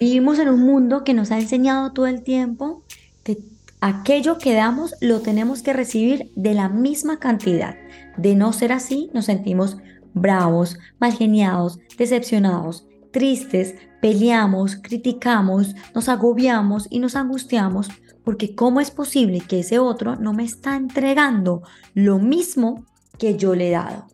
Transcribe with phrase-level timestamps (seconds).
[0.00, 2.84] vivimos en un mundo que nos ha enseñado todo el tiempo
[3.24, 3.38] que
[3.80, 7.76] aquello que damos lo tenemos que recibir de la misma cantidad.
[8.16, 9.76] De no ser así, nos sentimos
[10.14, 17.88] bravos, mal geniados, decepcionados, tristes, peleamos, criticamos, nos agobiamos y nos angustiamos
[18.26, 21.62] porque ¿cómo es posible que ese otro no me está entregando
[21.94, 22.84] lo mismo
[23.18, 24.08] que yo le he dado?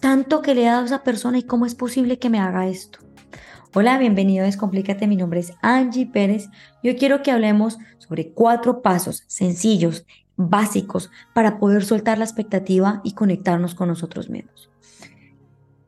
[0.00, 2.68] Tanto que le he dado a esa persona y cómo es posible que me haga
[2.68, 3.00] esto.
[3.72, 6.48] Hola, bienvenido a Descomplícate, mi nombre es Angie Pérez.
[6.82, 13.12] Yo quiero que hablemos sobre cuatro pasos sencillos, básicos, para poder soltar la expectativa y
[13.12, 14.70] conectarnos con nosotros mismos.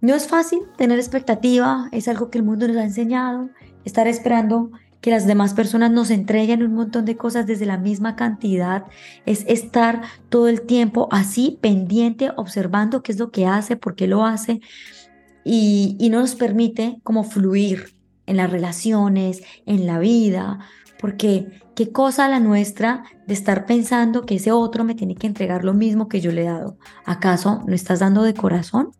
[0.00, 3.50] No es fácil tener expectativa, es algo que el mundo nos ha enseñado,
[3.84, 8.14] estar esperando que las demás personas nos entreguen un montón de cosas desde la misma
[8.14, 8.84] cantidad,
[9.26, 14.06] es estar todo el tiempo así pendiente, observando qué es lo que hace, por qué
[14.06, 14.60] lo hace,
[15.44, 17.94] y, no nos permite como fluir
[18.26, 20.60] en las relaciones, en la vida,
[21.00, 25.64] porque qué cosa la nuestra de estar pensando que ese otro me tiene que entregar
[25.64, 26.76] lo mismo que yo le he dado.
[27.04, 28.90] ¿Acaso no estás dando de corazón?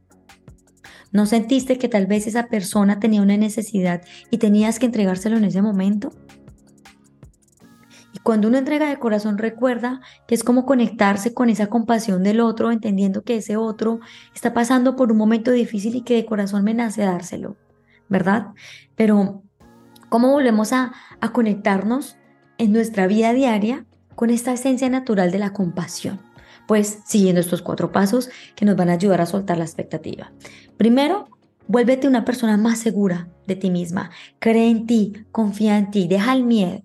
[1.13, 5.45] ¿No sentiste que tal vez esa persona tenía una necesidad y tenías que entregárselo en
[5.45, 6.11] ese momento?
[8.23, 12.71] Cuando uno entrega de corazón recuerda que es como conectarse con esa compasión del otro,
[12.71, 14.01] entendiendo que ese otro
[14.35, 17.57] está pasando por un momento difícil y que de corazón me dárselo,
[18.09, 18.49] ¿verdad?
[18.95, 19.43] Pero
[20.09, 22.17] ¿cómo volvemos a, a conectarnos
[22.59, 26.21] en nuestra vida diaria con esta esencia natural de la compasión?
[26.67, 30.33] pues siguiendo estos cuatro pasos que nos van a ayudar a soltar la expectativa.
[30.77, 31.29] Primero,
[31.67, 34.11] vuélvete una persona más segura de ti misma.
[34.39, 36.83] Cree en ti, confía en ti, deja el miedo.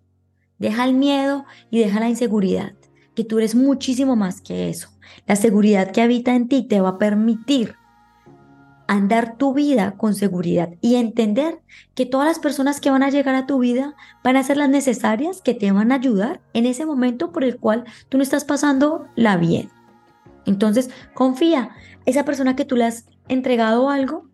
[0.59, 2.73] Deja el miedo y deja la inseguridad,
[3.15, 4.89] que tú eres muchísimo más que eso.
[5.25, 7.75] La seguridad que habita en ti te va a permitir
[8.87, 11.61] andar tu vida con seguridad y entender
[11.93, 14.69] que todas las personas que van a llegar a tu vida van a ser las
[14.69, 18.45] necesarias que te van a ayudar en ese momento por el cual tú no estás
[18.45, 19.69] pasando la bien.
[20.45, 21.71] Entonces, confía,
[22.05, 24.25] esa persona que tú le has entregado algo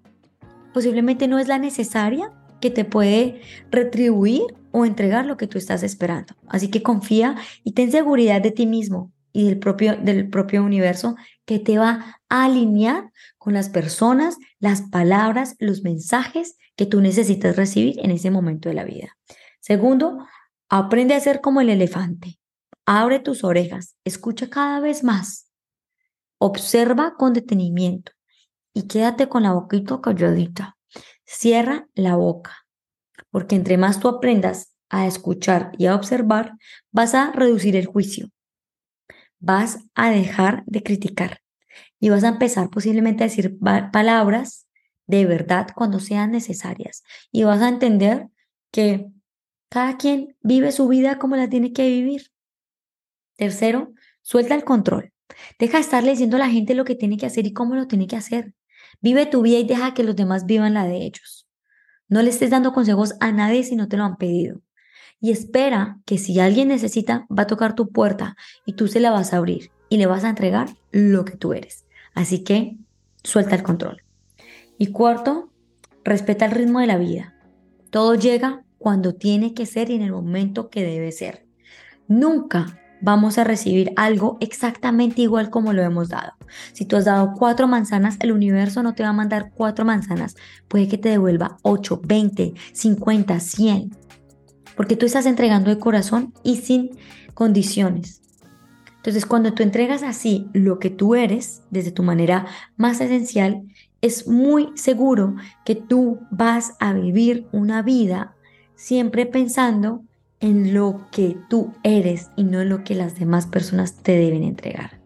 [0.73, 2.31] posiblemente no es la necesaria
[2.63, 3.41] que te puede
[3.72, 6.34] retribuir o entregar lo que tú estás esperando.
[6.47, 7.35] Así que confía
[7.66, 12.22] y ten seguridad de ti mismo y del propio, del propio universo que te va
[12.29, 18.31] a alinear con las personas, las palabras, los mensajes que tú necesitas recibir en ese
[18.31, 19.18] momento de la vida.
[19.59, 20.25] Segundo,
[20.69, 22.40] aprende a ser como el elefante.
[22.85, 25.51] Abre tus orejas, escucha cada vez más,
[26.38, 28.13] observa con detenimiento
[28.74, 30.78] y quédate con la boquita calladita.
[31.25, 32.66] Cierra la boca,
[33.31, 36.53] porque entre más tú aprendas a escuchar y a observar,
[36.91, 38.29] vas a reducir el juicio,
[39.39, 41.41] vas a dejar de criticar
[42.00, 43.57] y vas a empezar posiblemente a decir
[43.91, 44.67] palabras
[45.07, 48.28] de verdad cuando sean necesarias y vas a entender
[48.72, 49.07] que
[49.69, 52.31] cada quien vive su vida como la tiene que vivir.
[53.35, 55.12] Tercero, suelta el control.
[55.57, 57.88] Deja de estarle diciendo a la gente lo que tiene que hacer y cómo lo
[57.88, 58.53] tiene que hacer.
[59.02, 61.48] Vive tu vida y deja que los demás vivan la de ellos.
[62.08, 64.62] No le estés dando consejos a nadie si no te lo han pedido
[65.24, 69.09] y espera que si alguien necesita, va a tocar tu puerta y tú se la
[69.09, 71.86] vas a abrir y le vas a entregar lo que tú eres.
[72.14, 72.76] Así que
[73.24, 74.04] suelta el control.
[74.78, 75.50] Y cuarto,
[76.04, 77.36] respeta el ritmo de la vida.
[77.90, 81.46] Todo llega cuando tiene que ser y en el momento que debe ser.
[82.10, 86.34] Nunca vamos a recibir algo exactamente igual como lo hemos dado.
[86.74, 90.36] Si tú has dado cuatro manzanas, el universo no te va a mandar cuatro manzanas.
[90.68, 94.03] Puede que te devuelva 8, 20, 50, 100
[94.75, 96.92] porque tú estás entregando de corazón y sin
[97.34, 98.22] condiciones.
[98.97, 102.47] Entonces, cuando tú entregas así lo que tú eres, desde tu manera
[102.78, 103.63] más esencial,
[104.02, 108.36] es muy seguro que tú vas a vivir una vida
[108.75, 110.03] siempre pensando
[110.44, 114.44] en lo que tú eres y no en lo que las demás personas te deben
[114.44, 115.00] entregar.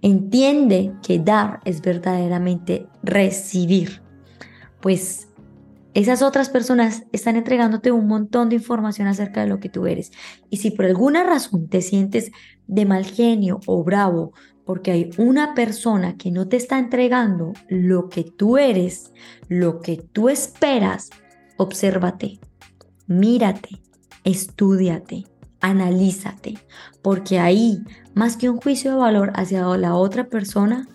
[0.00, 4.00] Entiende que dar es verdaderamente recibir,
[4.80, 5.28] pues
[5.92, 10.10] esas otras personas están entregándote un montón de información acerca de lo que tú eres.
[10.48, 12.30] Y si por alguna razón te sientes
[12.66, 14.32] de mal genio o bravo
[14.64, 19.12] porque hay una persona que no te está entregando lo que tú eres,
[19.48, 21.10] lo que tú esperas,
[21.58, 22.38] obsérvate,
[23.06, 23.82] mírate,
[24.24, 25.24] estudiate,
[25.60, 26.58] analízate,
[27.02, 27.78] porque ahí,
[28.14, 30.86] más que un juicio de valor hacia la otra persona,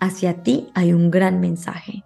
[0.00, 2.04] hacia ti hay un gran mensaje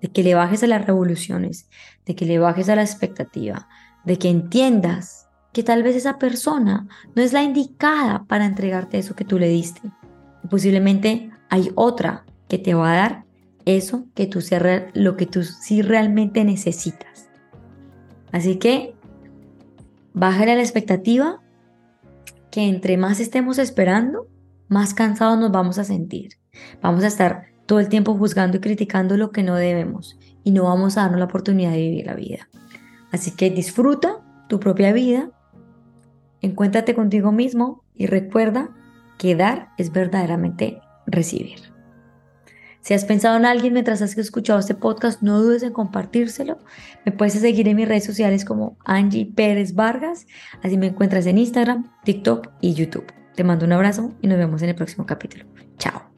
[0.00, 1.68] de que le bajes a las revoluciones,
[2.04, 3.68] de que le bajes a la expectativa,
[4.04, 9.14] de que entiendas que tal vez esa persona no es la indicada para entregarte eso
[9.14, 9.80] que tú le diste.
[10.50, 13.24] posiblemente hay otra que te va a dar
[13.64, 14.40] eso que tú
[14.92, 17.30] lo que tú sí realmente necesitas.
[18.30, 18.94] Así que
[20.14, 21.42] bájale la expectativa
[22.50, 24.28] que entre más estemos esperando,
[24.68, 26.38] más cansados nos vamos a sentir.
[26.80, 30.64] Vamos a estar todo el tiempo juzgando y criticando lo que no debemos y no
[30.64, 32.48] vamos a darnos la oportunidad de vivir la vida.
[33.10, 35.30] Así que disfruta tu propia vida,
[36.40, 38.70] encuéntrate contigo mismo y recuerda
[39.18, 41.73] que dar es verdaderamente recibir.
[42.84, 46.58] Si has pensado en alguien mientras has escuchado este podcast, no dudes en compartírselo.
[47.06, 50.26] Me puedes seguir en mis redes sociales como Angie Pérez Vargas.
[50.62, 53.06] Así me encuentras en Instagram, TikTok y YouTube.
[53.34, 55.46] Te mando un abrazo y nos vemos en el próximo capítulo.
[55.78, 56.13] Chao.